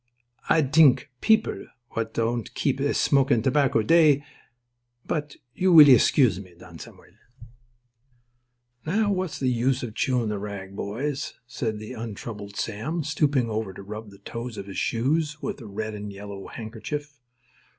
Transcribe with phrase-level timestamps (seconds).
[0.49, 7.13] Ah dthink people w'at don't keep esmokin' tobacco, dthey—bot you weel escuse me, Don Samuel."
[8.83, 13.73] "Now, what's the use of chewin' the rag, boys," said the untroubled Sam, stooping over
[13.73, 17.13] to rub the toes of his shoes with a red and yellow handkerchief.